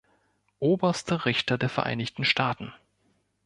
Oberste 0.57 1.25
Richter 1.27 1.59
der 1.59 1.69
Vereinigten 1.69 2.23
Staaten. 2.25 2.73